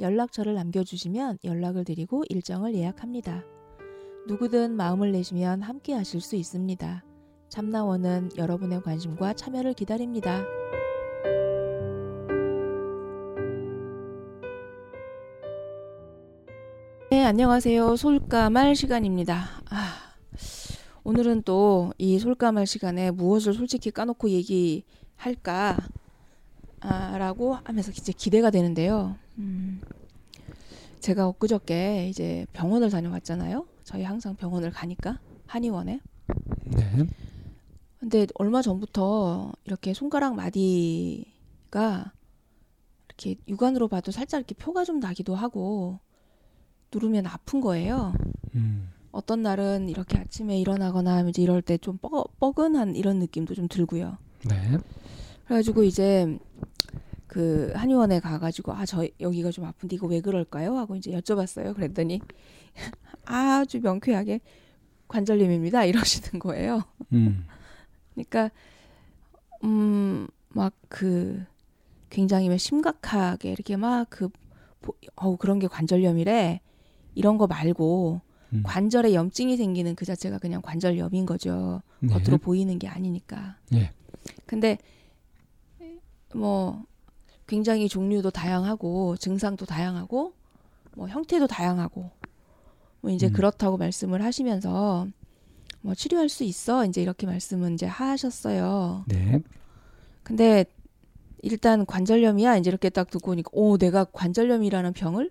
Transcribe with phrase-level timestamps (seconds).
[0.00, 3.44] 연락처를 남겨주시면 연락을 드리고 일정을 예약합니다.
[4.28, 7.04] 누구든 마음을 내시면 함께 하실 수 있습니다.
[7.48, 10.44] 참나원은 여러분의 관심과 참여를 기다립니다.
[17.10, 17.96] 네, 안녕하세요.
[17.96, 19.48] 솔까말 시간입니다.
[19.70, 19.94] 아,
[21.04, 25.78] 오늘은 또 이 솔까말 시간에 무엇을 솔직히 까놓고 얘기할까?
[26.80, 29.16] 아, 라고 하면서 이제 기대가 되는데요.
[29.38, 29.80] 음,
[31.00, 33.66] 제가 엊그저께 이제 병원을 다녀왔잖아요.
[33.84, 36.00] 저희 항상 병원을 가니까 한의원에.
[36.66, 37.06] 네.
[37.98, 42.12] 근데 얼마 전부터 이렇게 손가락 마디가
[43.08, 45.98] 이렇게 육안으로 봐도 살짝 이렇게 표가 좀 나기도 하고
[46.92, 48.14] 누르면 아픈 거예요.
[48.54, 48.90] 음.
[49.10, 54.18] 어떤 날은 이렇게 아침에 일어나거나 이제 이럴 때 좀 뻐근한 이런 느낌도 좀 들고요.
[54.48, 54.78] 네.
[55.46, 56.38] 그래가지고 이제
[57.28, 60.76] 그 한의원에 가가지고 아 저 여기가 좀 아픈데 이거 왜 그럴까요?
[60.76, 61.74] 하고 이제 여쭤봤어요.
[61.76, 62.20] 그랬더니
[63.26, 64.40] 아주 명쾌하게
[65.08, 65.84] 관절염입니다.
[65.84, 66.82] 이러시는 거예요.
[67.12, 67.44] 음.
[68.14, 68.50] 그러니까
[69.64, 71.44] 음막 그
[72.10, 74.28] 굉장히 심각하게 이렇게 막 그
[75.16, 76.60] 어우 그런 게 관절염이래
[77.14, 78.20] 이런 거 말고
[78.54, 78.62] 음.
[78.64, 81.82] 관절에 염증이 생기는 그 자체가 그냥 관절염인 거죠.
[82.00, 82.08] 네.
[82.14, 83.56] 겉으로 보이는 게 아니니까.
[83.74, 83.92] 예.
[84.46, 84.78] 근데
[86.34, 86.84] 뭐
[87.48, 90.34] 굉장히 종류도 다양하고 증상도 다양하고
[90.94, 92.10] 뭐 형태도 다양하고
[93.00, 93.32] 뭐 이제 음.
[93.32, 95.08] 그렇다고 말씀을 하시면서
[95.80, 99.04] 뭐 치료할 수 있어 이제 이렇게 말씀은 이제 하셨어요.
[99.08, 99.42] 네.
[100.22, 100.66] 근데
[101.42, 105.30] 일단 관절염이야 이제 이렇게 딱 듣고 오니까 오 내가 관절염이라는 병을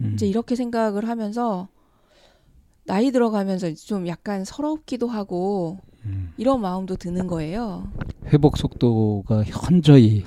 [0.00, 0.12] 음.
[0.14, 1.68] 이제 이렇게 생각을 하면서
[2.86, 6.32] 나이 들어가면서 좀 약간 서럽기도 하고 음.
[6.38, 7.92] 이런 마음도 드는 거예요.
[8.32, 10.24] 회복 속도가 현저히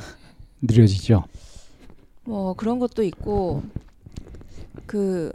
[0.61, 1.23] 느려지죠.
[2.23, 3.63] 뭐 그런 것도 있고
[4.85, 5.31] 그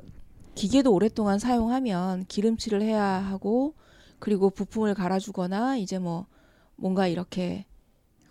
[0.55, 3.75] 기계도 오랫동안 사용하면 기름칠을 해야 하고
[4.19, 6.27] 그리고 부품을 갈아주거나 이제 뭐
[6.77, 7.67] 뭔가 이렇게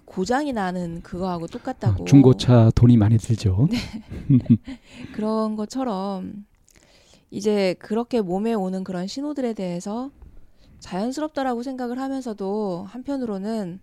[0.06, 3.68] 고장이 나는 그거하고 똑같다고 어, 중고차 돈이 많이 들죠.
[3.72, 3.78] 네.
[5.14, 6.46] 그런 것처럼
[7.32, 10.12] 이제 그렇게 몸에 오는 그런 신호들에 대해서
[10.80, 13.80] 자연스럽다라고 생각을 하면서도 한편으로는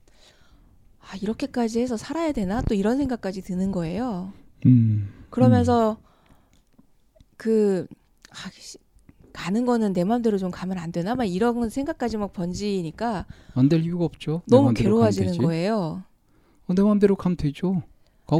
[1.00, 4.32] 아 이렇게까지 해서 살아야 되나 또 이런 생각까지 드는 거예요.
[4.66, 5.08] 음.
[5.30, 5.96] 그러면서
[7.36, 7.86] 그
[8.30, 8.78] 아, 씨,
[9.32, 13.82] 가는 거는 내 마음대로 좀 가면 안 되나 막 이런 생각까지 막 번지니까 안 될
[13.82, 14.42] 이유가 없죠.
[14.46, 15.38] 내 너무 괴로워지는.
[15.38, 16.02] 거예요.
[16.66, 17.82] 어, 내 마음대로 가면 되죠.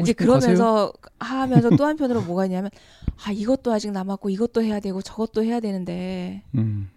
[0.03, 0.55] 이제 싶으면 가세요.
[0.55, 2.71] 그러면서 하면서 또 한편으로 뭐가 있냐면
[3.25, 6.91] 아 이것도 아직 남았고 이것도 해야 되고 저것도 해야 되는데 음.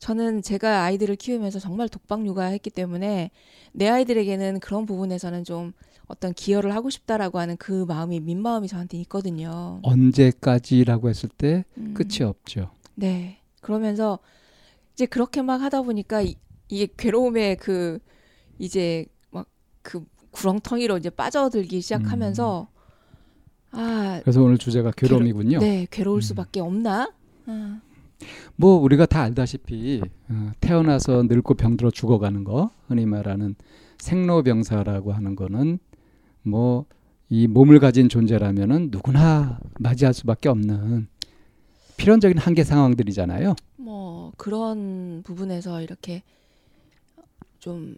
[0.00, 3.30] 저는 제가 아이들을 키우면서 정말 독박 육아했기 때문에
[3.72, 5.72] 내 아이들에게는 그런 부분에서는 좀
[6.06, 9.78] 어떤 기여를 하고 싶다라고 하는 그 마음이 민마음이 저한테 있거든요.
[9.82, 11.94] 언제까지라고 했을 때 음.
[11.94, 12.70] 끝이 없죠.
[12.96, 13.38] 네.
[13.60, 14.18] 그러면서
[14.94, 16.34] 이제 그렇게 막 하다 보니까 이,
[16.68, 18.00] 이게 괴로움의 그
[18.58, 19.46] 이제 막
[19.82, 22.68] 그 구렁텅이로 이제 빠져들기 시작하면서
[23.72, 25.58] 아, 그래서 오늘 주제가 괴로움이군요.
[25.58, 26.20] 네, 괴로울 음.
[26.20, 27.12] 수밖에 없나?
[27.46, 27.80] 아,
[28.56, 33.54] 뭐 우리가 다 알다시피 어, 태어나서 늙고 병들어 죽어가는 거 흔히 말하는
[33.98, 35.78] 생로병사라고 하는 거는
[36.42, 36.86] 뭐
[37.30, 41.06] 이 몸을 가진 존재라면은 누구나 맞이할 수밖에 없는
[41.96, 43.54] 필연적인 한계 상황들이잖아요.
[43.76, 46.24] 뭐 그런 부분에서 이렇게
[47.60, 47.94] 좀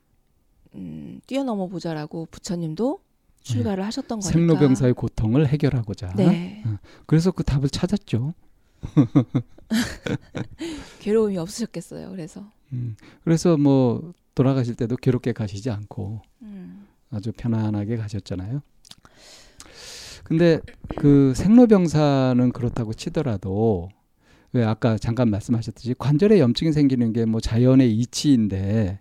[0.75, 3.01] 음, 뛰어넘어 보자라고 부처님도
[3.41, 4.31] 출가를 하셨던 거니까.
[4.31, 6.13] 생로병사의 고통을 해결하고자.
[6.15, 6.63] 네.
[7.07, 8.35] 그래서 그 답을 찾았죠.
[11.01, 12.11] 괴로움이 없으셨겠어요.
[12.11, 12.45] 그래서.
[12.73, 16.87] 음, 그래서 뭐 돌아가실 때도 괴롭게 가시지 않고 음.
[17.11, 18.63] 아주 편안하게 가셨잖아요.
[20.25, 20.61] 근데
[20.97, 23.91] 그 생로병사는 그렇다고 치더라도
[24.53, 28.99] 왜 아까 잠깐 말씀하셨듯이 관절에 염증이 생기는 게 뭐 자연의 이치인데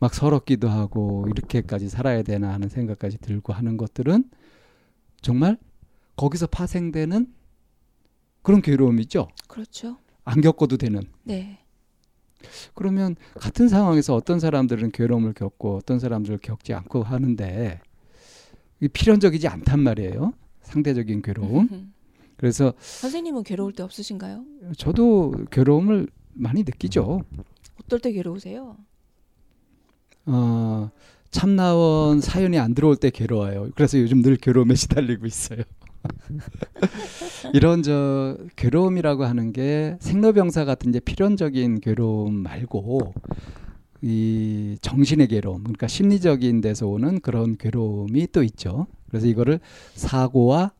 [0.00, 4.24] 막 서럽기도 하고 이렇게까지 살아야 되나 하는 생각까지 들고 하는 것들은
[5.20, 5.58] 정말
[6.16, 7.26] 거기서 파생되는
[8.42, 9.28] 그런 괴로움이죠.
[9.46, 9.96] 그렇죠.
[10.24, 11.02] 안 겪어도 되는.
[11.24, 11.58] 네.
[12.74, 17.80] 그러면 같은 상황에서 어떤 사람들은 괴로움을 겪고 어떤 사람들을 겪지 않고 하는데
[18.80, 20.32] 이게 필연적이지 않단 말이에요.
[20.62, 21.92] 상대적인 괴로움.
[22.36, 24.44] 그래서 선생님은 괴로울 때 없으신가요?
[24.76, 27.22] 저도 괴로움을 많이 느끼죠.
[27.82, 28.76] 어떨 때 괴로우세요?
[30.26, 30.90] 어,
[31.30, 33.70] 참나원 사연이 안 들어올 때 괴로워요.
[33.74, 35.62] 그래서 요즘 늘 괴로움에 시달리고 있어요.
[37.54, 43.14] 이런 저 괴로움이라고 하는 게 생로병사 같은 이제 필연적인 괴로움 말고
[44.02, 48.86] 이 정신의 괴로움, 그러니까 심리적인 데서 오는 그런 괴로움이 또 있죠.
[49.08, 49.58] 그래서 이거를
[49.94, 50.72] 사고와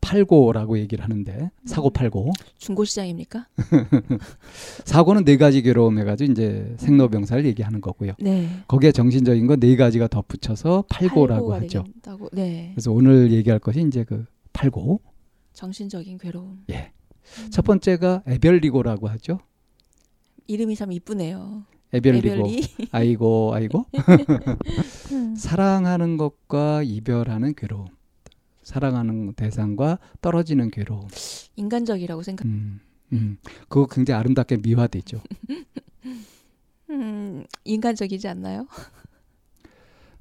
[0.00, 3.46] 팔고라고 얘기를 하는데 사고 팔고 중고 시장입니까?
[4.84, 8.14] 사고는 네 가지 괴로움 해가지고 이제 생로병사를 얘기하는 거고요.
[8.18, 8.48] 네.
[8.68, 11.84] 거기에 정신적인 거 네 가지가 덧붙여서 팔고라고 하죠.
[11.84, 12.30] 되겠다고.
[12.32, 12.72] 네.
[12.74, 15.00] 그래서 오늘 얘기할 것이 이제 그 팔고
[15.52, 16.64] 정신적인 괴로움.
[16.70, 16.92] 예.
[17.38, 17.50] 음.
[17.50, 19.38] 첫 번째가 에별리고라고 하죠.
[20.46, 21.64] 이름이 참 이쁘네요.
[21.92, 22.26] 에별리고.
[22.28, 22.62] 에별리.
[22.90, 23.86] 아이고 아이고.
[25.12, 25.36] 음.
[25.36, 27.86] 사랑하는 것과 이별하는 괴로움.
[28.62, 31.08] 사랑하는 대상과 떨어지는 괴로움.
[31.56, 32.46] 인간적이라고 생각.
[32.46, 32.80] 음.
[33.12, 33.36] 음.
[33.68, 35.20] 그거 굉장히 아름답게 미화되죠.
[36.90, 38.66] 음, 인간적이지 않나요?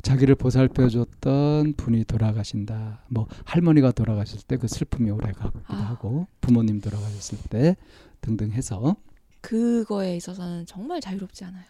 [0.01, 3.03] 자기를 보살펴 줬던 분이 돌아가신다.
[3.09, 5.75] 뭐 할머니가 돌아가셨을 때그 슬픔이 오래 가기도 아.
[5.75, 7.75] 하고 부모님 돌아가셨을 때
[8.21, 8.95] 등등 해서
[9.42, 11.65] 그거에 있어서는 정말 자유롭지 않아요.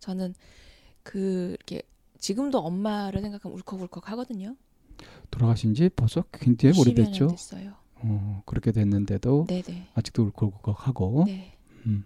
[0.00, 0.34] 저는
[1.02, 1.82] 그 이렇게
[2.18, 4.56] 지금도 엄마를 생각하면 울컥울컥 하거든요.
[5.30, 7.28] 돌아가신 지 벌써 굉장히 20여 년 오래됐죠.
[7.28, 7.72] 됐어요.
[7.96, 9.88] 어, 그렇게 됐는데도 네네.
[9.94, 11.56] 아직도 울컥울컥하고 네.
[11.86, 12.04] 음.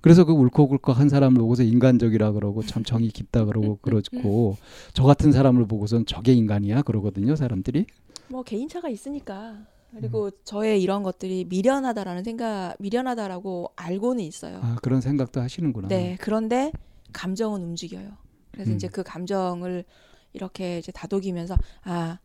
[0.00, 4.56] 그래서 그 울컥울컥 한 사람을 보고서 인간적이라 그러고 참 정이 깊다 그러고 그러고
[4.92, 7.86] 저 같은 사람을 보고선 저게 인간이야 그러거든요 사람들이
[8.28, 14.60] 뭐 개인차가 있으니까 그리고 저의 이런 것들이 미련하다라는 생각 미련하다라고 알고는 있어요.
[14.62, 16.16] 아 그런 생각도 하시는구나 네.
[16.20, 16.72] 그런데
[17.12, 18.10] 감정은 움직여요.
[18.52, 18.76] 그래서 음.
[18.76, 19.84] 이제 그 감정을
[20.32, 22.18] 이렇게 이제 다독이면서 아,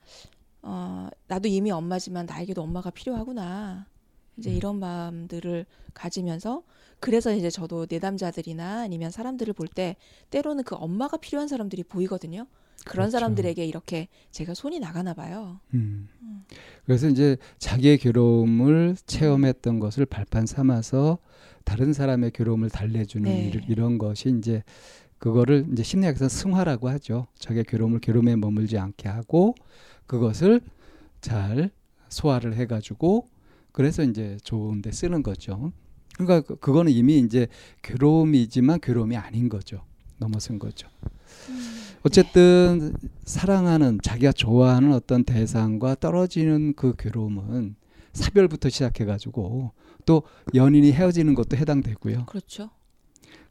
[0.62, 3.88] 어, 나도 이미 엄마지만 나에게도 엄마가 필요하구나.
[4.38, 4.56] 이제 음.
[4.56, 6.64] 이런 마음들을 가지면서
[7.02, 9.98] 그래서 이제 저도 내담자들이나 아니면 사람들을 볼 때
[10.30, 12.48] 때로는 그 엄마가 필요한 사람들이 보이거든요.
[12.86, 13.12] 그런 그렇죠.
[13.12, 15.60] 사람들에게 이렇게 제가 손이 나가나 봐요.
[15.74, 16.10] 음.
[16.86, 21.20] 그래서 이제 자기의 괴로움을 체험했던 것을 발판 삼아서
[21.64, 23.50] 다른 사람의 괴로움을 달래주는 네.
[23.50, 24.64] 일, 이런 것이 이제
[25.20, 27.28] 그거를 이제 심리학에서 승화라고 하죠.
[27.40, 29.56] 자기의 괴로움을 괴로움에 머물지 않게 하고
[30.08, 30.62] 그것을
[31.22, 31.72] 잘
[32.10, 33.28] 소화를 해가지고
[33.74, 35.72] 그래서 이제 좋은데 쓰는 거죠.
[36.18, 37.48] 그러니까 그- 그거는 이미 이제
[37.84, 39.84] 괴로움이지만 괴로움이 아닌 거죠.
[40.18, 40.88] 넘어선 거죠.
[42.04, 42.94] 어쨌든
[43.26, 47.76] 사랑하는 자기가 좋아하는 어떤 대상과 떨어지는 그 괴로움은
[48.14, 49.72] 사별부터 시작해 가지고
[50.06, 50.24] 또
[50.56, 52.26] 연인이 헤어지는 것도 해당되고요.
[52.26, 52.70] 그렇죠.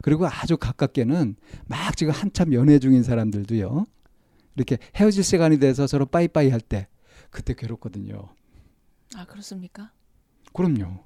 [0.03, 1.37] 그리고 아주 가깝게는
[1.67, 3.87] 막 지금 한참 연애 중인 사람들도요.
[4.57, 6.89] 이렇게 헤어질 시간이 돼서 서로 빠이빠이 할 때
[7.31, 8.29] 그때 괴롭거든요.
[9.17, 9.93] 아 그렇습니까?
[10.53, 11.05] 그럼요.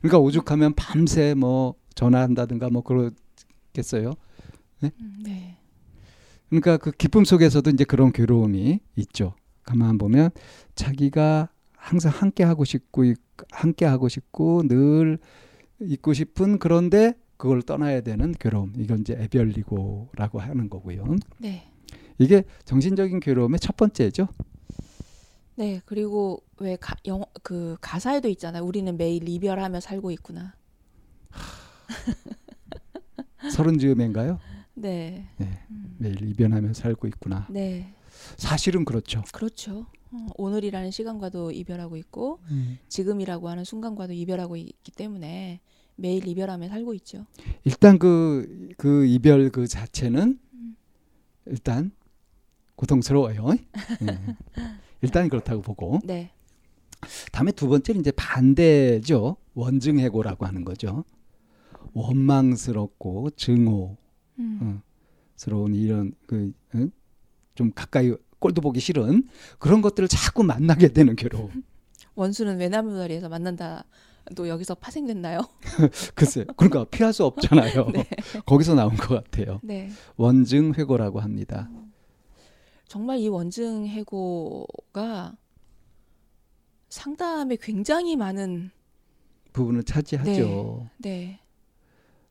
[0.00, 4.14] 그러니까 오죽하면 밤새 뭐 전화한다든가 뭐 그러겠어요.
[4.84, 4.90] 음,
[5.24, 5.56] 네.
[6.48, 9.34] 그러니까 그 기쁨 속에서도 이제 그런 괴로움이 있죠.
[9.64, 10.30] 가만 보면
[10.74, 13.16] 자기가 항상 함께 하고 싶고 있-
[13.50, 15.18] 함께 하고 싶고 늘
[15.80, 18.72] 있고 싶은 그런데 그걸 떠나야 되는 괴로움.
[18.78, 21.16] 이건 이제 애별리고라고 하는 거고요.
[21.38, 21.68] 네.
[22.18, 24.28] 이게 정신적인 괴로움의 첫 번째죠.
[25.56, 28.62] 네, 그리고 왜 가, 영어 그 가사에도 있잖아요.
[28.62, 30.54] 우리는 매일 이별하며 살고 있구나.
[33.50, 34.38] 서른 즈음인가요?
[34.74, 35.26] 네.
[35.38, 35.66] 네.
[35.70, 37.46] 음, 매일 이별하며 살고 있구나.
[37.48, 37.94] 네.
[38.36, 39.22] 사실은 그렇죠.
[39.32, 39.86] 그렇죠.
[40.12, 42.40] 어, 오늘이라는 시간과도 이별하고 있고
[42.88, 45.60] 지금이라고 하는 순간과도 이별하고 있기 때문에
[45.96, 47.26] 매일 이별하며 살고 있죠.
[47.64, 50.76] 일단 그, 그 이별 그 자체는 음.
[51.46, 51.92] 일단
[52.76, 53.54] 고통스러워요.
[54.02, 54.20] 예.
[55.02, 56.00] 일단 그렇다고 보고.
[56.04, 56.32] 네.
[57.32, 59.36] 다음에 두 번째는 이제 반대죠.
[59.54, 61.04] 원증해고라고 하는 거죠.
[61.92, 63.96] 원망스럽고 증오,
[64.38, 64.58] 음.
[64.62, 64.82] 어,
[65.34, 71.62] 스러운 이런 그좀 가까이 꼴도 보기 싫은 그런 것들을 자꾸 만나게 되는 괴로움.
[72.14, 73.84] 원수는 외나무 다리에서 만난다.
[74.34, 75.40] 또 여기서 파생됐나요?
[76.16, 77.90] 글쎄, 그러니까 피할 수 없잖아요.
[77.94, 78.04] 네.
[78.44, 79.60] 거기서 나온 것 같아요.
[79.62, 79.90] 네.
[80.16, 81.70] 원증 회고라고 합니다.
[82.88, 85.36] 정말 이 원증 해고가
[86.88, 88.70] 상담에 굉장히 많은
[89.52, 90.88] 부분을 차지하죠.
[90.98, 91.40] 네.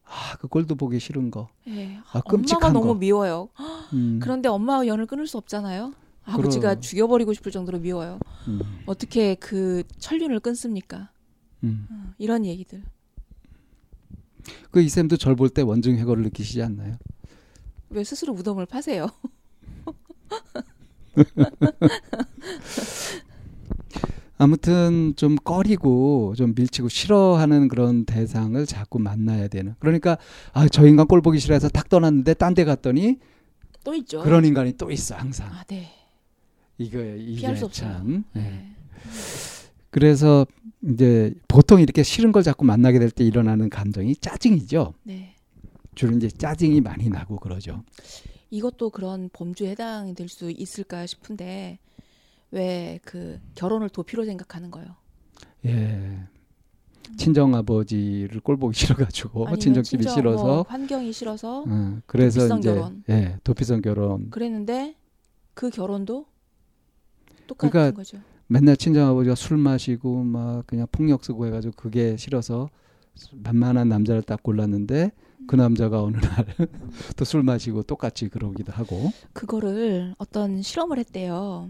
[0.06, 1.50] 아, 그 꼴도 보기 싫은 거.
[1.66, 2.00] 네.
[2.12, 3.00] 아, 끔찍한 엄마가 너무 거.
[3.00, 3.50] 미워요.
[3.94, 5.94] 음, 그런데 엄마와 연을 끊을 수 없잖아요.
[6.24, 6.82] 아버지가 그럼.
[6.82, 8.20] 죽여버리고 싶을 정도로 미워요.
[8.48, 11.12] 음, 어떻게 그 천륜을 끊습니까?
[11.64, 11.88] 음.
[11.92, 12.84] 어, 이런 얘기들.
[14.72, 16.98] 그 이쌤도 절 볼 때 원증회고를 느끼시지 않나요?
[17.90, 19.08] 왜 스스로 무덤을 파세요?
[24.38, 29.76] 아무튼 좀 꺼리고 좀 밀치고 싫어하는 그런 대상을 자꾸 만나야 되는.
[29.80, 30.18] 그러니까
[30.52, 33.20] 아, 저 인간 꼴 보기 싫어해서 딱 떠났는데 딴 데 갔더니
[33.84, 34.22] 또 있죠.
[34.24, 35.48] 그런 인간이 또 있어 항상.
[35.48, 35.90] 아, 네.
[36.78, 37.56] 이거 이게.
[37.72, 38.26] 참.
[38.36, 38.40] 예.
[38.40, 38.76] 네.
[39.90, 40.46] 그래서
[40.84, 44.94] 이제 보통 이렇게 싫은 걸 자꾸 만나게 될 때 일어나는 감정이 짜증이죠.
[45.04, 45.34] 네.
[45.96, 47.84] 주로 이제 짜증이 많이 나고 그러죠.
[48.52, 51.80] 이것도 그런 범주에 해당이 될 수 있을까 싶은데
[52.52, 54.96] 왜 그 결혼을 도피로 생각하는 거예요.
[55.66, 56.28] 예.
[57.18, 62.74] 친정 아버지를 꼴 보기 싫어가지고 친정집이 친정 싫어서 뭐 환경이 싫어서 어, 그래서 도피성 이제
[62.74, 63.04] 결혼.
[63.10, 64.96] 예 도피성 결혼 그랬는데
[65.54, 66.26] 그 결혼도
[67.48, 68.18] 똑같은 그러니까 거죠.
[68.48, 72.70] 맨날 친정 아버지가 술 마시고 막 그냥 폭력 쓰고 해가지고 그게 싫어서
[73.34, 75.12] 만만한 남자를 딱 골랐는데
[75.48, 76.46] 그 남자가 어느 날
[77.18, 81.70] 또 술 마시고 똑같이 그러기도 하고 그거를 어떤 실험을 했대요.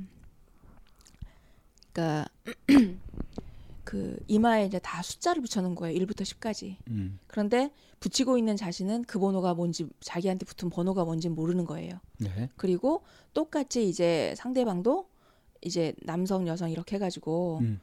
[1.91, 2.27] 그러니까
[3.83, 5.97] 그 이마에 이제 다 숫자를 붙여놓은 거예요.
[5.99, 6.77] 1부터 10까지.
[6.89, 7.19] 음.
[7.27, 11.99] 그런데 붙이고 있는 자신은 그 번호가 뭔지 자기한테 붙은 번호가 뭔지 모르는 거예요.
[12.17, 12.49] 네.
[12.57, 15.07] 그리고 똑같이 이제 상대방도
[15.61, 17.79] 이제 남성 여성 이렇게 해가지고 음.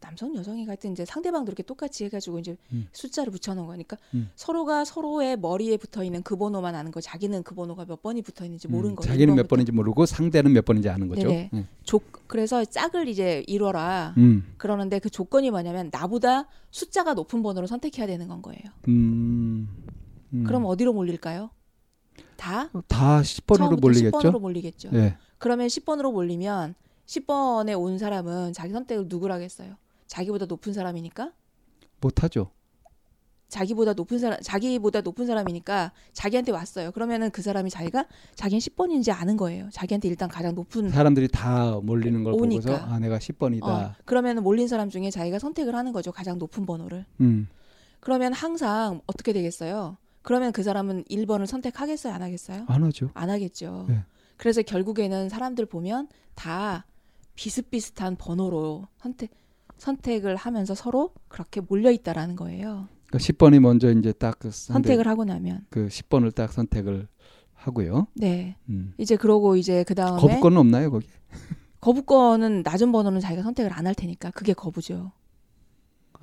[0.00, 2.86] 남성 여성이 같은 이제 상대방도 이렇게 똑같이 해가지고 이제 음.
[2.92, 4.30] 숫자를 붙여놓은 거니까 음.
[4.36, 8.44] 서로가 서로의 머리에 붙어 있는 그 번호만 아는 거 자기는 그 번호가 몇 번이 붙어
[8.44, 9.12] 있는지 모르는 음, 거예요.
[9.12, 9.48] 자기는 몇 1번부터.
[9.48, 11.28] 번인지 모르고 상대는 몇 번인지 아는 거죠.
[11.82, 14.54] 조, 그래서 짝을 이제 이뤄라 음.
[14.56, 18.62] 그러는데 그 조건이 뭐냐면 나보다 숫자가 높은 번호를 선택해야 되는 건 거예요.
[18.88, 19.68] 음.
[20.32, 20.44] 음.
[20.44, 21.50] 그럼 어디로 몰릴까요?
[22.36, 24.18] 다 다 10번으로 처음부터 몰리겠죠.
[24.18, 24.90] 10번으로 몰리겠죠.
[24.94, 25.16] 예.
[25.38, 26.74] 그러면 10번으로 몰리면
[27.06, 29.76] 10번에 온 사람은 자기 선택을 누구로 하겠어요?
[30.08, 31.32] 자기보다 높은 사람이니까
[32.00, 32.50] 못 하죠.
[33.48, 36.90] 자기보다 높은 사람 자기보다 높은 사람이니까 자기한테 왔어요.
[36.90, 39.70] 그러면은 그 사람이 자기가 자기는 10번인지 아는 거예요.
[39.72, 42.62] 자기한테 일단 가장 높은 사람들이 다 몰리는 걸 오니까.
[42.66, 43.64] 보고서 아 내가 10번이다.
[43.64, 46.12] 어, 그러면은 몰린 사람 중에 자기가 선택을 하는 거죠.
[46.12, 47.06] 가장 높은 번호를.
[47.20, 47.48] 음.
[48.00, 49.96] 그러면 항상 어떻게 되겠어요?
[50.22, 52.64] 그러면 그 사람은 1번을 선택하겠어요, 안 하겠어요?
[52.68, 53.10] 안 하죠.
[53.14, 53.86] 안 하겠죠.
[53.88, 54.04] 네.
[54.36, 56.84] 그래서 결국에는 사람들 보면 다
[57.34, 59.30] 비슷비슷한 번호로 선택
[59.78, 62.88] 선택을 하면서 서로 그렇게 몰려 있다라는 거예요.
[63.06, 65.66] 그러니까 10번이 먼저 이제 딱 그 선택을 하고 나면.
[65.70, 67.08] 그 10번을 딱 선택을
[67.54, 68.06] 하고요.
[68.14, 68.56] 네.
[68.68, 68.92] 음.
[68.98, 71.08] 이제 그러고 이제 그 다음에 거부권은 없나요, 거기?
[71.80, 75.12] 거부권은 낮은 번호는 자기가 선택을 안 할 테니까 그게 거부죠.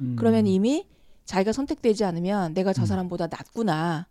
[0.01, 0.15] 음.
[0.17, 0.88] 그러면 이미
[1.25, 2.85] 자기가 선택되지 않으면 내가 저 음.
[2.85, 4.05] 사람보다 낫구나라고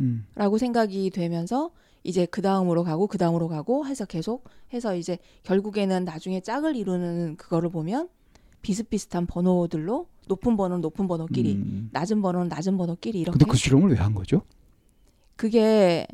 [0.00, 0.58] 음.
[0.58, 1.70] 생각이 되면서
[2.04, 7.36] 이제 그 다음으로 가고 그 다음으로 가고 해서 계속 해서 이제 결국에는 나중에 짝을 이루는
[7.36, 8.08] 그거를 보면
[8.64, 11.90] 비슷비슷한 번호들로 높은 번호는 높은 번호끼리 음.
[11.92, 14.40] 낮은 번호는 낮은 번호끼리 이렇게 근데 그 실험을 왜 한 거죠?
[15.36, 16.06] 그게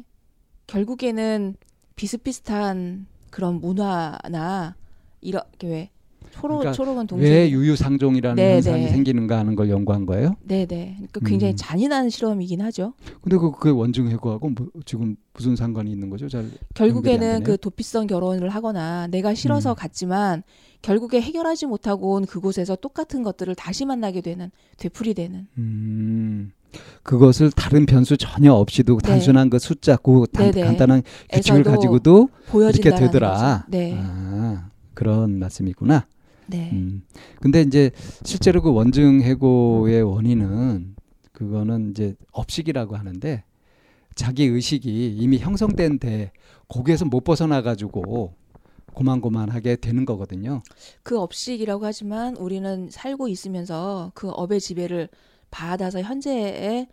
[0.66, 1.54] 결국에는
[1.95, 4.75] 비슷비슷한 그런 문화나
[5.21, 5.90] 이렇게 왜
[6.30, 8.88] 초록 그러니까 초록은 동생 왜 유유상종이라는 네, 현상이 네.
[8.90, 10.36] 생기는가 하는 걸 연구한 거예요?
[10.46, 11.56] 네 네 그러니까 굉장히 음.
[11.56, 12.94] 잔인한 실험이긴 하죠.
[13.20, 16.28] 근데 그, 그 원증 해고하고 뭐, 지금 무슨 상관이 있는 거죠?
[16.28, 17.42] 잘 결국에는.
[17.44, 19.74] 그 도피성 결혼을 하거나 내가 싫어서 음.
[19.76, 20.42] 갔지만
[20.82, 26.52] 결국에 해결하지 못하고 온 그곳에서 똑같은 것들을 다시 만나게 되는 되풀이 되는 음.
[27.02, 29.08] 그것을 다른 변수 전혀 없이도 네.
[29.08, 30.66] 단순한 그 숫자, 그 단, 네네.
[30.66, 33.32] 간단한 규칙을 가지고도 이렇게 되더라.
[33.32, 33.64] 거죠.
[33.68, 36.06] 네, 아, 그런 말씀이구나.
[36.47, 37.02] 네, 음.
[37.40, 37.90] 근데 이제
[38.25, 40.97] 실제로 그 원증 해고의 원인은
[41.32, 43.44] 그거는 이제 업식이라고 하는데
[44.14, 46.32] 자기 의식이 이미 형성된 데
[46.68, 48.35] 거기에서 못 벗어나 가지고
[48.92, 50.62] 고만고만하게 되는 거거든요.
[51.02, 55.09] 그 업식이라고 하지만 우리는 살고 있으면서 그 업의 지배를
[55.50, 56.88] 받아서 현재에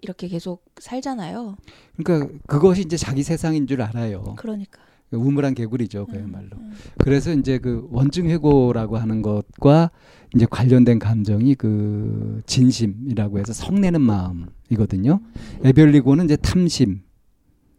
[0.00, 1.56] 이렇게 계속 살잖아요.
[1.96, 4.34] 그러니까 그것이 이제 자기 세상인 줄 알아요.
[4.36, 4.80] 그러니까.
[5.10, 6.50] 우물한 개구리죠, 그야말로.
[6.56, 6.72] 음, 음.
[6.98, 9.90] 그래서 이제 그 원증 회고라고 하는 것과
[10.34, 15.20] 이제 관련된 감정이 그 진심이라고 해서 성내는 마음이거든요.
[15.64, 17.00] 에별리고는 이제 탐심,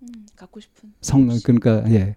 [0.02, 0.92] 음, 갖고 싶은.
[1.02, 2.16] 성 그러니까 예.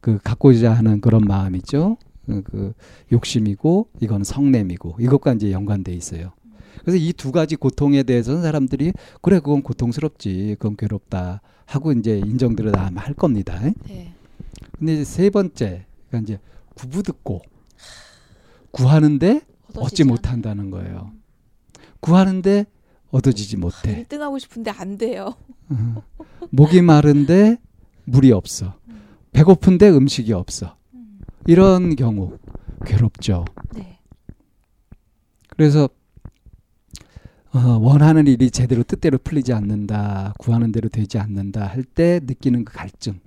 [0.00, 1.96] 그 갖고자 하는 그런 마음이죠.
[2.26, 2.72] 그, 그
[3.12, 6.32] 욕심이고 이건 성냄이고 이것과 이제 연관돼 있어요.
[6.80, 8.92] 그래서 이 두 가지 고통에 대해서는 사람들이
[9.22, 13.58] 그래 그건 고통스럽지, 그건 괴롭다 하고 이제 인정들을 아마 할 겁니다.
[13.88, 14.13] 네.
[14.78, 16.40] 근데 이제 세 번째, 그러니까 이제
[16.74, 17.42] 구부 듣고
[18.70, 19.40] 구하는데
[19.76, 21.12] 얻지 못한다는 거예요.
[22.00, 22.66] 구하는데
[23.10, 23.56] 얻어지지.
[23.56, 24.04] 못해.
[24.04, 25.34] 1등 하고 싶은데 안 돼요.
[25.70, 26.02] 어.
[26.50, 27.58] 목이 마른데
[28.04, 28.74] 물이 없어.
[29.32, 30.76] 배고픈데 음식이 없어.
[30.94, 32.38] 음, 이런 경우
[32.84, 33.44] 괴롭죠.
[33.74, 33.98] 네.
[35.48, 35.88] 그래서
[37.52, 42.72] 어, 원하는 일이 제대로 뜻대로 풀리지 않는다, 구하는 대로 되지 않는다 할 때 느끼는 그
[42.74, 43.20] 갈증, 음.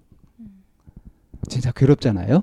[1.47, 2.41] 진짜 괴롭잖아요.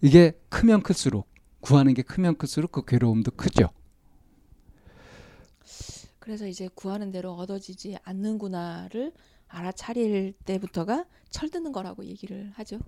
[0.00, 1.28] 이게 크면 클수록
[1.60, 3.70] 구하는 게 크면 클수록 그 괴로움도 크죠.
[6.18, 9.12] 그래서 이제 구하는 대로 얻어지지 않는구나를
[9.48, 12.78] 알아차릴 때부터가 철드는 거라고 얘기를 하죠.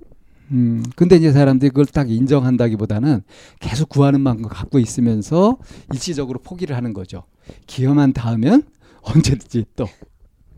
[0.50, 3.22] 음, 근데 이제 사람들이 그걸 딱 인정한다기보다는
[3.60, 5.58] 계속 구하는 만큼 갖고 있으면서
[5.92, 7.24] 일시적으로 포기를 하는 거죠.
[7.66, 8.62] 기회만 닿으면
[9.02, 9.86] 언제든지 또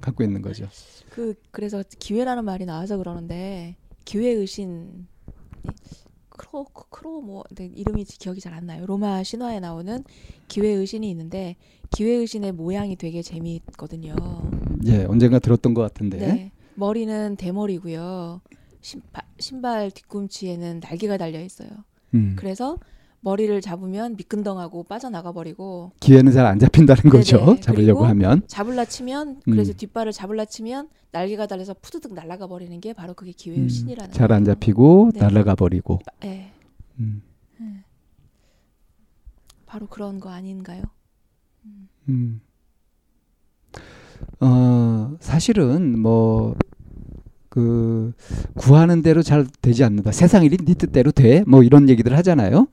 [0.00, 0.68] 갖고 있는 거죠.
[1.10, 5.06] 그 그래서 기회라는 말이 나와서 그러는데 기회 의신
[6.30, 8.86] 크로 크로 뭐 근데 이름이 기억이 잘 안 나요.
[8.86, 10.02] 로마 신화에 나오는
[10.48, 11.56] 기회 의신이 있는데
[11.90, 14.14] 기회 의신의 모양이 되게 재미있거든요.
[14.86, 16.18] 예, 언젠가 들었던 것 같은데.
[16.18, 16.52] 네.
[16.76, 18.40] 머리는 대머리고요.
[18.80, 21.68] 신발, 신발 뒤꿈치에는 날개가 달려 있어요.
[22.14, 22.78] 음, 그래서
[23.20, 27.38] 머리를 잡으면 미끈덩하고 빠져나가 버리고 기회는 잘 안 잡힌다는 거죠.
[27.44, 27.60] 네네.
[27.60, 28.42] 잡으려고 하면.
[28.46, 29.76] 잡을라 치면 그래서 음.
[29.76, 34.44] 뒷발을 잡을라 치면 날개가 달려서 푸드득 날아가 버리는 게 바로 그게 기회의 음, 신이라는 잘안
[34.44, 34.54] 거예요.
[34.54, 35.20] 잡히고 네.
[35.20, 35.98] 날아가 버리고.
[36.24, 36.50] 예.
[37.00, 37.22] 음,
[39.66, 40.82] 바로 그런 거 아닌가요?
[42.08, 42.40] 음.
[44.40, 46.54] 어, 사실은 뭐,
[47.48, 48.12] 그,
[48.54, 50.12] 구하는 대로 잘 되지 않는다.
[50.12, 51.42] 세상 일이 네 뜻대로 돼.
[51.46, 52.68] 뭐 이런 얘기들 하잖아요.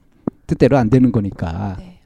[0.46, 1.76] 뜻대로 안 되는 거니까.
[1.78, 2.00] 네.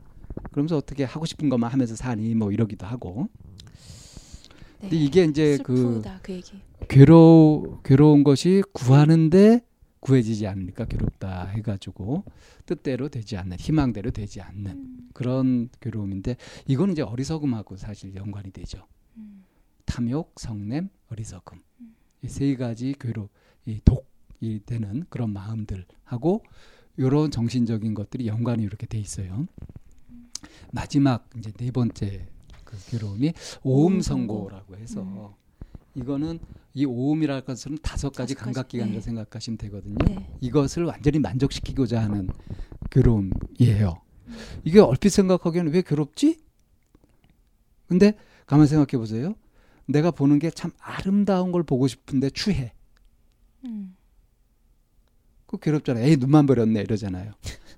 [0.51, 3.29] 그러면서 어떻게 하고 싶은 것만 하면서 사니 뭐 이러기도 하고.
[4.81, 4.89] 네.
[4.89, 6.61] 근데 이게 이제 그 슬프다 그 얘기.
[6.89, 9.63] 괴로 괴로운 것이 구하는데
[10.01, 12.25] 구해지지 않으니까 괴롭다 해가지고
[12.67, 16.37] 뜻대로 되지 않는 희망대로 되지 않는 음, 그런 괴로움인데
[16.69, 18.87] 이거는 이제 어리석음하고 사실 연관이 되죠.
[19.17, 19.45] 음,
[19.85, 21.97] 탐욕, 성냄, 어리석음 음.
[22.23, 23.29] 이세 가지 괴로
[23.67, 26.45] 이 독이 되는 그런 마음들하고
[26.99, 29.47] 이런 정신적인 것들이 연관이 이렇게 돼 있어요.
[30.73, 32.27] 마지막 이제 네 번째
[32.65, 35.35] 그 괴로움이 오음성고라고 해서
[35.95, 36.39] 이거는
[36.75, 39.01] 이 오음이랄 것은 다섯 가지 다섯 가지, 감각 기관이라 네.
[39.01, 39.97] 생각하시면 되거든요.
[40.07, 40.29] 네.
[40.41, 42.29] 이것을 완전히 만족시키고자 하는
[42.91, 44.03] 괴로움이에요.
[44.65, 46.39] 이게 얼핏 생각하기에는 왜 괴롭지?
[47.87, 48.13] 근데
[48.47, 49.35] 가만 생각해 보세요.
[49.87, 52.73] 내가 보는 게 참 아름다운 걸 보고 싶은데 추해.
[53.65, 53.97] 음,
[55.49, 56.05] 그 괴롭잖아요.
[56.05, 57.33] 에이 눈만 버렸네 이러잖아요.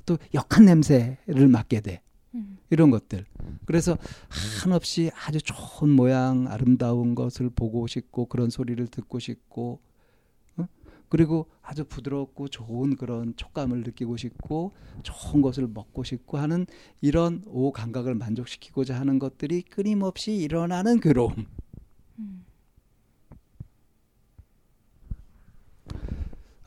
[0.04, 2.02] 또 역한 냄새를 맡게 돼.
[2.34, 3.24] 음, 이런 것들.
[3.64, 3.96] 그래서
[4.62, 9.80] 한없이 아주 좋은 모양, 아름다운 것을 보고 싶고 그런 소리를 듣고 싶고,
[10.56, 10.66] 어?
[11.08, 14.72] 그리고 아주 부드럽고 좋은 그런 촉감을 느끼고 싶고
[15.04, 16.66] 좋은 것을 먹고 싶고 하는
[17.00, 21.46] 이런 오 감각을 만족시키고자 하는 것들이 끊임없이 일어나는 괴로움.
[22.18, 22.44] 음.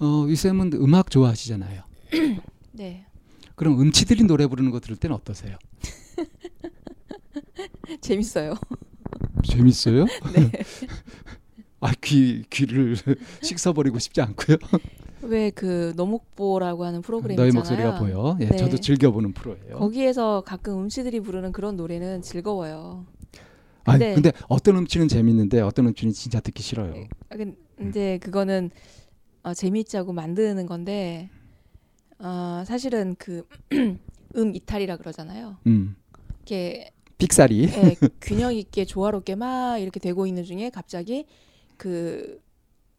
[0.03, 1.81] 어, 이쌤은 음악 좋아하시잖아요.
[2.73, 3.05] 네.
[3.55, 5.55] 그럼 음치들이 노래 부르는 거 들을 때는 어떠세요?
[8.01, 8.55] 재밌어요.
[9.47, 10.05] 재밌어요?
[10.35, 10.51] 네.
[11.79, 12.97] 아, 귀, 귀를
[13.41, 14.57] 씻어버리고 싶지 않고요.
[15.21, 17.91] 왜그 노목보라고 하는 프로그램 너의 있잖아요.
[17.91, 18.37] 목소리가 보여.
[18.41, 18.57] 예, 네.
[18.57, 19.77] 저도 즐겨 보는 프로예요.
[19.77, 23.05] 거기에서 가끔 음치들이 부르는 그런 노래는 즐거워요.
[23.85, 27.05] 아, 근데- 근데 어떤 음치는 재밌는데 어떤 음치는 진짜 듣기 싫어요.
[27.29, 28.69] 아, 근- 근데 그거는
[29.43, 31.29] 어, 재미있자고 만드는 건데
[32.19, 33.45] 어, 사실은 그
[34.35, 35.57] 음 이탈이라 그러잖아요.
[35.67, 35.95] 음,
[36.37, 37.65] 이렇게 삑사리.
[37.65, 41.25] 예, 균형 있게 조화롭게 막 이렇게 되고 있는 중에 갑자기
[41.77, 42.41] 그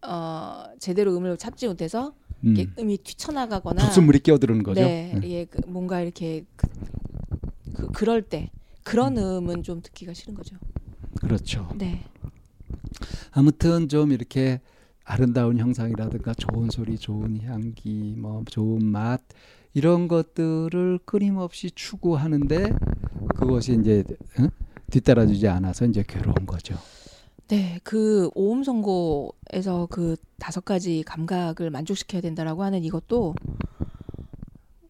[0.06, 4.80] 어, 제대로 음을 찾지 못해서 음, 음이 튀쳐나가거나 독수물이 끼어드는 거죠.
[4.82, 5.28] 네, 예.
[5.28, 6.68] 예, 그 뭔가 이렇게 그,
[7.74, 8.50] 그, 그럴 때
[8.82, 10.56] 그런 음은 좀 듣기가 싫은 거죠.
[11.20, 11.70] 그렇죠.
[11.74, 12.04] 네,
[13.32, 14.60] 아무튼 좀 이렇게
[15.04, 19.20] 아름다운 형상이라든가 좋은 소리, 좋은 향기, 뭐 좋은 맛
[19.74, 22.72] 이런 것들을 끊임없이 추구하는데
[23.36, 24.04] 그것이 이제
[24.38, 24.48] 응?
[24.90, 26.76] 뒤따라주지 않아서 이제 괴로운 거죠.
[27.48, 33.34] 네, 그 오음 선고에서 그 다섯 가지 감각을 만족시켜야 된다라고 하는 이것도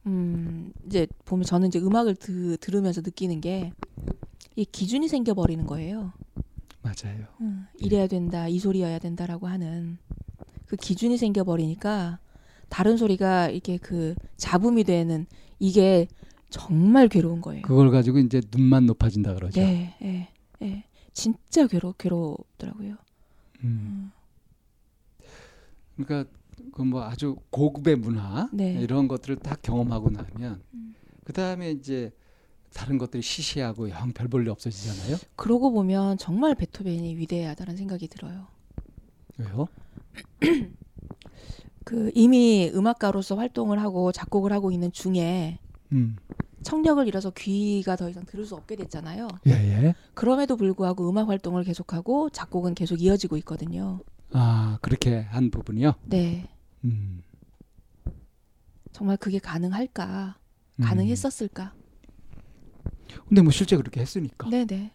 [0.06, 3.72] 음 이제 보면 저는 이제 음악을 드, 들으면서 느끼는 게
[4.56, 6.12] 이 기준이 생겨 버리는 거예요.
[6.82, 7.26] 맞아요.
[7.40, 9.98] 음, 이래야 된다, 이 소리여야 된다라고 하는
[10.74, 12.18] 그 기준이 생겨 버리니까
[12.68, 15.26] 다른 소리가 이게 그 잡음이 되는
[15.60, 16.08] 이게
[16.50, 17.62] 정말 괴로운 거예요.
[17.62, 19.60] 그걸 가지고 이제 눈만 높아진다 그러죠.
[19.60, 20.28] 네, 예,
[20.62, 22.96] 예, 진짜 괴로 괴롭더라고요.
[23.62, 24.10] 음.
[25.96, 26.28] 그러니까
[26.72, 28.74] 그 뭐 아주 고급의 문화 네.
[28.80, 30.94] 이런 것들을 딱 경험하고 나면 음.
[31.24, 32.12] 그 다음에 이제
[32.72, 35.16] 다른 것들이 시시하고 영 별 볼일 없어지잖아요.
[35.36, 38.48] 그러고 보면 정말 베토벤이 위대하다는 생각이 들어요.
[39.38, 39.68] 왜요?
[41.84, 45.58] 그 이미 음악가로서 활동을 하고 작곡을 하고 있는 중에
[45.92, 46.16] 음.
[46.62, 49.28] 청력을 잃어서 귀가 더 이상 들을 수 없게 됐잖아요.
[49.48, 49.94] 예 예.
[50.14, 54.00] 그럼에도 불구하고 음악 활동을 계속하고 작곡은 계속 이어지고 있거든요.
[54.32, 55.94] 아 그렇게 한 부분이요.
[56.06, 56.48] 네.
[56.84, 57.22] 음.
[58.92, 60.38] 정말 그게 가능할까?
[60.76, 60.84] 음.
[60.84, 61.74] 가능했었을까?
[63.28, 64.48] 근데 뭐 실제 그렇게 했으니까.
[64.48, 64.92] 네네.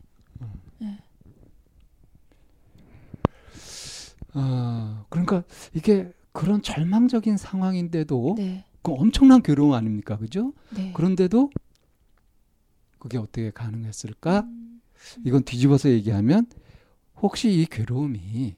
[4.34, 8.66] 아, 그러니까 이게 그런 절망적인 상황인데도 네.
[8.82, 10.18] 그 엄청난 괴로움 아닙니까?
[10.18, 10.54] 그죠?
[10.76, 10.94] 네.
[10.94, 11.50] 그런데도
[13.00, 14.42] 그게 어떻게 가능했을까?
[14.42, 14.82] 음,
[15.26, 16.48] 이건 뒤집어서 얘기하면
[17.22, 18.56] 혹시 이 괴로움이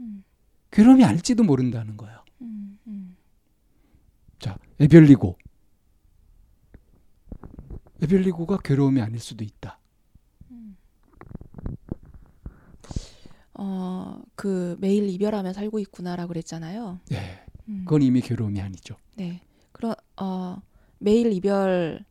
[0.00, 0.24] 음,
[0.70, 2.24] 괴로움이 아닐지도 모른다는 거예요.
[2.40, 3.16] 음, 음.
[4.38, 5.38] 자, 에별리고.
[8.02, 9.78] 에별리고가 괴로움이 아닐 수도 있다.
[13.54, 17.00] 어, 그 매일 이별하며 살고 있구나라고 그랬잖아요.
[17.10, 17.40] 네.
[17.68, 17.82] 음.
[17.84, 18.96] 그건 이미 괴로움이 아니죠.
[19.16, 19.40] 네.
[19.72, 20.60] 그럼 어
[20.98, 22.04] 매일 이별을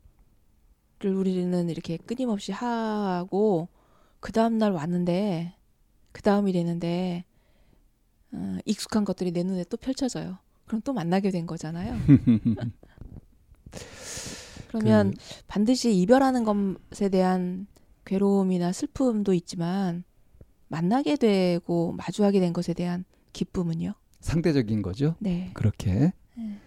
[1.03, 3.69] 우리는 이렇게 끊임없이 하고
[4.19, 5.55] 그 다음 날 왔는데
[6.11, 7.25] 그 다음이 되는데
[8.33, 10.37] 어, 익숙한 것들이 내 눈에 또 펼쳐져요.
[10.65, 11.95] 그럼 또 만나게 된 거잖아요.
[14.69, 15.13] 그러면
[15.47, 17.67] 반드시 이별하는 것에 대한
[18.05, 20.03] 괴로움이나 슬픔도 있지만
[20.71, 23.03] 만나게 되고 마주하게 된 것에 대한
[23.33, 23.93] 기쁨은요?
[24.21, 25.15] 상대적인 거죠.
[25.19, 25.51] 네.
[25.53, 26.13] 그렇게.
[26.37, 26.59] 네.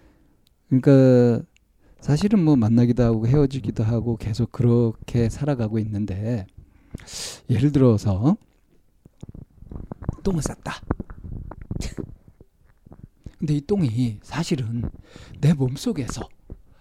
[0.69, 1.43] 그러니까
[2.01, 6.47] 사실은 뭐 만나기도 하고 헤어지기도 하고 계속 그렇게 살아가고 있는데
[7.49, 8.37] 예를 들어서
[10.23, 10.83] 똥을 쌌다.
[13.39, 14.83] 근데 이 똥이 사실은
[15.41, 16.29] 내 몸속에서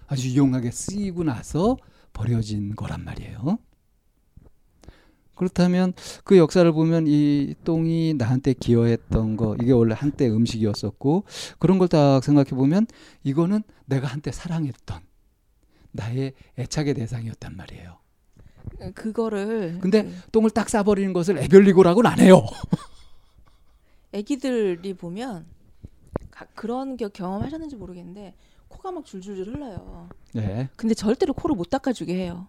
[0.07, 1.77] 아주 유용하게 쓰이고 나서
[2.11, 3.59] 버려진 거란 말이에요.
[5.35, 5.93] 그렇다면
[6.23, 11.23] 그 역사를 보면 이 똥이 나한테 기여했던 거 이게 원래 한때 음식이었었고
[11.59, 12.87] 그런 걸 딱 생각해 보면
[13.23, 15.01] 이거는 내가 한때 사랑했던
[15.91, 17.97] 나의 애착의 대상이었단 말이에요.
[18.95, 22.45] 그거를 근데 그 똥을 딱 싸버리는 것을 애별리고라고는 안 해요.
[24.13, 25.45] 애기들이 보면
[26.31, 28.35] 가- 그런 겨- 경험하셨는지 모르겠는데
[28.69, 30.09] 코가 막 줄줄줄 흘러요.
[30.33, 30.69] 네.
[30.75, 32.47] 근데 절대로 코를 못 닦아주게 해요.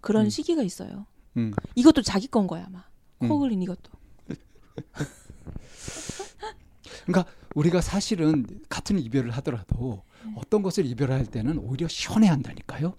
[0.00, 0.30] 그런 음.
[0.30, 1.06] 시기가 있어요.
[1.36, 1.52] 음.
[1.74, 2.84] 이것도 자기 건 거야 아마.
[3.18, 3.42] 코 음.
[3.42, 3.90] 흘린 이것도.
[7.06, 10.02] 그러니까 우리가 사실은 같은 이별을 하더라도
[10.34, 12.94] 어떤 것을 이별할 때는 오히려 시원해 한다니까요.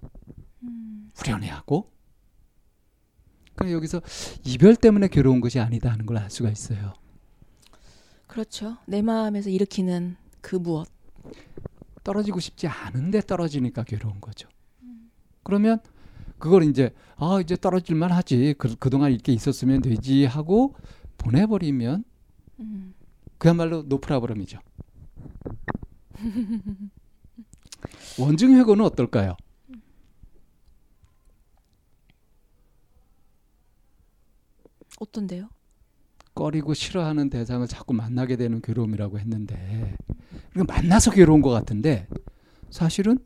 [0.63, 1.11] 음.
[1.15, 1.91] 후련해하고.
[3.55, 4.01] 그러니까 여기서
[4.45, 6.93] 이별 때문에 괴로운 것이 아니다 하는 걸 알 수가 있어요.
[8.27, 8.77] 그렇죠.
[8.85, 10.87] 내 마음에서 일으키는 그 무엇.
[12.03, 14.47] 떨어지고 싶지 않은데 떨어지니까 괴로운 거죠.
[15.43, 15.79] 그러면
[16.39, 20.75] 그걸 이제 아 이제 떨어질만 하지 그, 그동안 이렇게 있었으면 되지 하고
[21.17, 22.03] 보내버리면
[22.59, 22.93] 음.
[23.37, 24.59] 그야말로 노프라브럼이죠.
[28.19, 29.35] 원증 회고는 어떨까요?
[34.99, 35.49] 어떤데요?
[36.33, 39.95] 꺼리고 싫어하는 대상을 자꾸 만나게 되는 괴로움이라고 했는데
[40.51, 42.07] 그러니까 만나서 괴로운 것 같은데
[42.69, 43.17] 사실은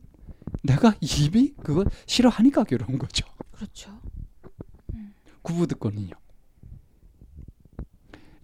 [0.62, 3.26] 내가 이미 그걸 싫어하니까 괴로운 거죠.
[3.52, 3.90] 그렇죠.
[5.42, 6.10] 구부듣거든요.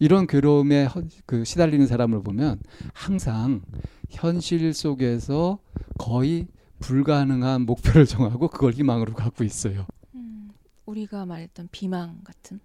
[0.01, 2.61] 이런 괴로움에 헌- 그 시달리는 사람을 보면
[2.93, 3.63] 항상
[4.09, 5.59] 현실 속에서
[5.99, 6.47] 거의
[6.79, 9.87] 불가능한 목표를 정하고 그걸 희망으로 갖고 있어요.
[10.15, 10.51] 음.
[10.87, 12.61] 우리가 말했던 비망 같은.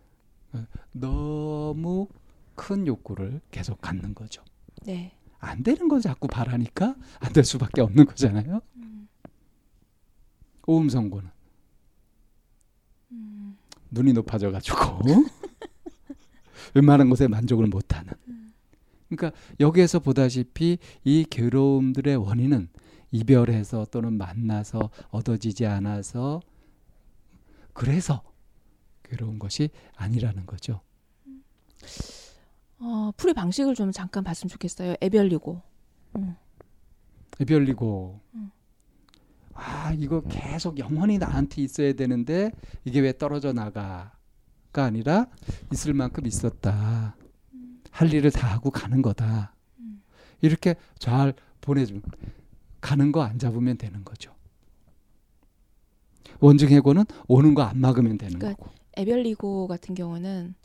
[0.91, 2.08] 너무
[2.53, 4.43] 큰 욕구를 계속 갖는 거죠.
[4.86, 5.13] 네.
[5.39, 8.62] 안 되는 걸 자꾸 바라니까 안 될 수밖에 없는 거잖아요.
[10.67, 10.69] 음.
[10.71, 11.30] 오음 선고는
[13.12, 13.58] 음.
[13.91, 14.78] 눈이 높아져 가지고
[16.73, 18.13] 웬만한 것에 만족을 못하는.
[19.10, 22.69] 그러니까 여기에서 보다시피 이 괴로움들의 원인은
[23.12, 26.41] 이별해서 또는 만나서 얻어지지 않아서
[27.73, 28.23] 그래서
[29.04, 30.82] 괴로운 것이 아니라는 거죠.
[32.80, 34.95] 어, 풀이 방식을 좀 잠깐 봤으면 좋겠어요.
[35.02, 35.62] 애별리고.
[36.17, 36.36] 음.
[37.47, 38.52] 별리고 음.
[39.54, 42.52] 아 이거 계속 영원히 나한테 있어야 되는데
[42.86, 44.12] 이게 왜 떨어져 나가가
[44.74, 45.28] 아니라
[45.72, 47.16] 있을 만큼 있었다.
[47.92, 49.54] 할 일을 다 하고 가는 거다.
[49.80, 50.02] 음.
[50.42, 52.02] 이렇게 잘 보내주면
[52.82, 54.34] 가는 거 안 잡으면 되는 거죠.
[56.39, 58.76] 원증해고는 오는 거 안 막으면 되는 그러니까 거고.
[58.98, 60.56] 애별리고 같은 경우는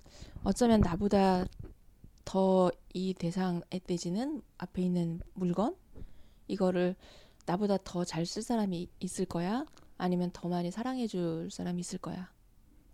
[0.44, 1.44] 어쩌면 나보다
[2.24, 5.76] 더 이 대상에 떼지는 앞에 있는 물건?
[6.48, 6.96] 이거를
[7.48, 9.64] 나보다 더 잘 쓸 사람이 있을 거야
[9.96, 12.28] 아니면 더 많이 사랑해 줄 사람이 있을 거야.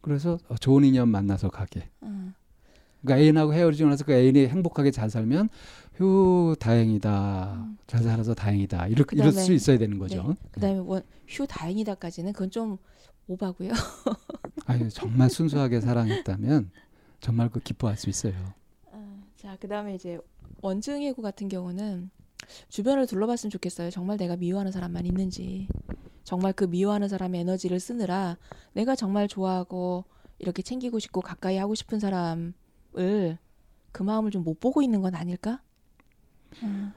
[0.00, 2.34] 그래서 어, 좋은 인연 만나서 가게 음.
[3.02, 5.48] 그러니까 애인하고 헤어지고 나서 그 애인이 행복하게 잘 살면
[5.94, 7.78] 휴 다행이다 음.
[7.86, 10.34] 잘 살아서 다행이다 이럴, 이럴 그다음에- 수 있어야 되는 거죠 네.
[10.52, 12.78] 그다음에 원, 휴 다행이다까지는 그건 좀
[13.26, 13.70] 오바고요.
[14.66, 16.70] 아니 정말 순수하게 사랑했다면
[17.20, 18.34] 정말 그 기뻐할 수 있어요.
[18.92, 20.18] 아, 자, 그다음에 이제
[20.62, 22.10] 원증 해고 같은 경우는
[22.68, 23.90] 주변을 둘러봤으면 좋겠어요.
[23.90, 25.68] 정말 내가 미워하는 사람만 있는지.
[26.24, 28.38] 정말 그 미워하는 사람의 에너지를 쓰느라
[28.72, 30.04] 내가 정말 좋아하고
[30.38, 32.54] 이렇게 챙기고 싶고 가까이 하고 싶은 사람을
[33.92, 35.62] 그 마음을 좀 못 보고 있는 건 아닐까?
[36.62, 36.92] 음,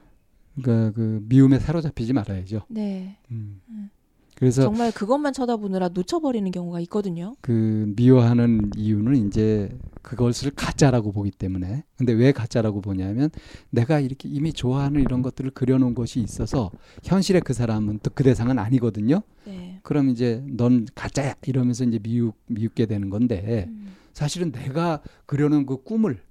[0.56, 2.62] 그러니까 그 미움에 사로잡히지 말아야죠.
[2.70, 3.18] 네.
[3.32, 3.62] 음.
[3.70, 3.90] 음.
[4.38, 7.36] 그래서 정말 그것만 쳐다보느라 놓쳐버리는 경우가 있거든요.
[7.41, 11.84] 그 미워하는 이유는 이제 그것을 가짜라고 보기 때문에.
[11.97, 13.32] 근데 왜 가짜라고 보냐면
[13.71, 16.69] 내가 이렇게 이미 좋아하는 이런 것들을 그려놓은 것이 있어서
[17.04, 19.21] 현실에 그 사람은 또 그 대상은 아니거든요.
[19.45, 19.80] 네.
[19.82, 25.84] 그럼 이제 넌 가짜야 이러면서 이제 미우 미웃게 되는 건데 음, 사실은 내가 그려놓은 그
[25.84, 26.21] 꿈을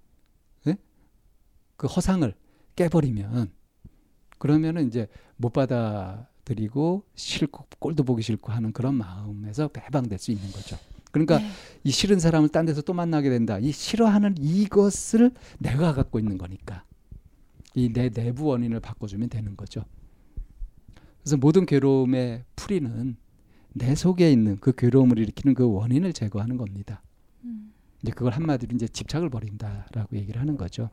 [0.69, 0.77] 예?
[1.77, 2.33] 그 허상을
[2.77, 3.51] 깨버리면
[4.39, 10.51] 그러면은 이제 못 받아 들이고 싫고 꼴도 보기 싫고 하는 그런 마음에서 해방될 수 있는
[10.53, 10.79] 거죠.
[11.11, 11.49] 그러니까 네.
[11.85, 13.59] 이 싫은 사람을 딴 데서 또 만나게 된다.
[13.59, 16.85] 이 싫어하는 이것을 내가 갖고 있는 거니까
[17.75, 19.85] 이 내 내부 원인을 바꿔주면 되는 거죠.
[21.21, 23.17] 그래서 모든 괴로움의 풀이는
[23.75, 27.03] 내 속에 있는 그 괴로움을 일으키는 그 원인을 제거하는 겁니다.
[27.45, 30.89] 음, 이제 그걸 한마디로 이제 집착을 버린다라고 얘기를 하는 거죠.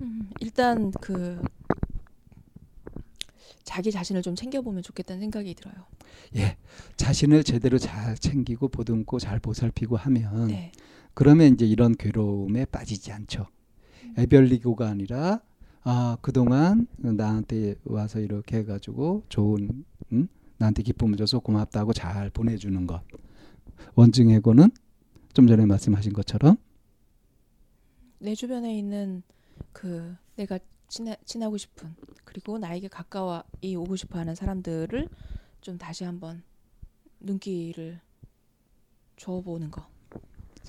[0.00, 1.40] 음, 일단 그
[3.72, 5.74] 자기 자신을 좀 챙겨보면 좋겠다는 생각이 들어요.
[6.36, 6.58] 예,
[6.98, 10.72] 자신을 제대로 잘 챙기고 보듬고 잘 보살피고 하면 네.
[11.14, 13.46] 그러면 이제 이런 괴로움에 빠지지 않죠.
[14.18, 15.40] 애별리고가 아니라
[15.84, 20.28] 아 그동안 나한테 와서 이렇게 해가지고 좋은 음?
[20.58, 23.02] 나한테 기쁨을 줘서 고맙다고 잘 보내주는 것
[23.94, 24.70] 원증해고는
[25.32, 26.58] 좀 전에 말씀하신 것처럼
[28.18, 29.22] 내 주변에 있는
[29.72, 30.58] 그 내가
[30.92, 35.08] 친하, 친하고 싶은 그리고 나에게 가까이 오고 싶어하는 사람들을
[35.62, 36.42] 좀 다시 한번
[37.18, 37.98] 눈길을
[39.16, 39.86] 줘보는 거.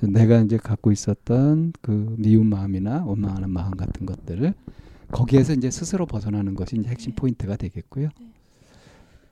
[0.02, 4.54] 내가 이제 갖고 있었던 그 미운 마음이나 원망하는 마음 같은 것들을
[5.12, 7.16] 거기에서 이제 스스로 벗어나는 것이 이제 핵심 네.
[7.18, 8.10] 포인트가 되겠고요.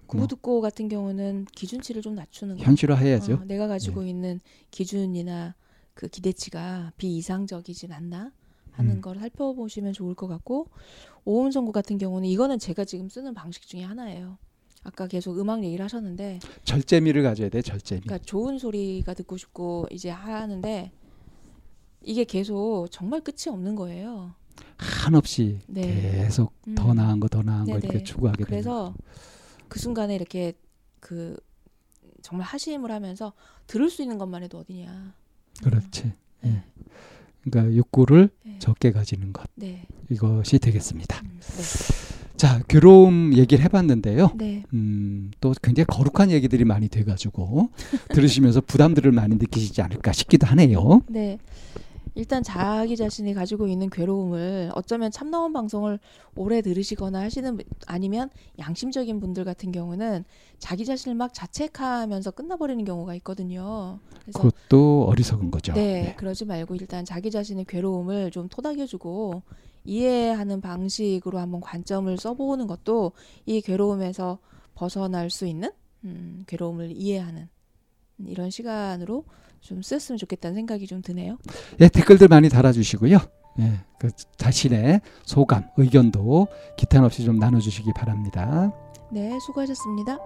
[0.08, 0.22] 뭐.
[0.24, 2.64] 구두고 같은 경우는 기준치를 좀 낮추는 거.
[2.64, 3.28] 현실화해야죠.
[3.28, 3.34] 네.
[3.42, 5.56] 어, 내가 가지고 있는 기준이나
[5.94, 8.34] 그 기대치가 비이상적이진 않나
[8.72, 9.02] 하는 음.
[9.02, 10.68] 걸 살펴보시면 좋을 것 같고
[11.26, 14.38] 오음정구 같은 경우는 이거는 제가 지금 쓰는 방식 중에 하나예요.
[14.84, 17.62] 아까 계속 음악 얘기를 하셨는데 절제미를 가져야 돼.
[17.62, 18.02] 절제미.
[18.02, 20.92] 그러니까 좋은 소리가 듣고 싶고 이제 하는데
[22.04, 24.34] 이게 계속 정말 끝이 없는 거예요.
[24.78, 25.82] 한없이 네.
[26.24, 26.74] 계속 음.
[26.74, 27.80] 더 나은 거 더 나은 거 네네.
[27.84, 28.96] 이렇게 추구하게 그래서
[29.68, 30.54] 그 순간에 이렇게
[31.00, 31.38] 그
[32.24, 33.34] 정말 하심을 하면서
[33.68, 35.14] 들을 수 있는 것만 해도 어디냐.
[35.64, 36.14] 그렇지.
[36.42, 36.64] 네.
[37.46, 37.50] 예.
[37.50, 38.56] 그러니까 욕구를 네.
[38.60, 39.86] 적게 가지는 것 네.
[40.10, 41.22] 이것이 되겠습니다.
[41.24, 41.40] 음,
[42.38, 44.32] 자, 괴로움 얘기를 해봤는데요.
[44.36, 44.46] 네.
[44.46, 44.64] 네.
[44.74, 47.70] 음, 또 굉장히 거룩한 얘기들이 많이 돼가지고
[48.10, 51.02] 들으시면서 부담들을 많이 느끼시지 않을까 싶기도 하네요.
[51.08, 51.38] 네.
[52.14, 56.00] 일단 자기 자신이 가지고 있는 괴로움을 어쩌면 참나원 방송을
[56.36, 60.26] 오래 들으시거나 하시는 분- 아니면 양심적인 분들 같은 경우는
[60.60, 64.00] 자기 자신을 막 자책하면서 끝나버리는 경우가 있거든요.
[64.26, 65.74] 그것도 어리석은 거죠.
[65.74, 69.44] 네, 그러지 말고 일단 자기 자신의 괴로움을 좀 토닥여주고
[69.86, 73.14] 이해하는 방식으로 한번 관점을 써보는 것도
[73.46, 74.40] 이 괴로움에서
[74.76, 75.72] 벗어날 수 있는
[76.04, 77.48] 음, 괴로움을 이해하는
[78.26, 79.26] 이런 시간으로
[79.62, 81.38] 좀 쓰였으면 좋겠다는 생각이 좀 드네요.
[81.80, 83.18] 예, 댓글들 많이 달아주시고요.
[83.60, 86.48] 예, 그 자신의 소감, 의견도
[86.78, 88.74] 기탄 없이 좀 나눠주시기 바랍니다.
[89.12, 90.18] 네, 수고하셨습니다.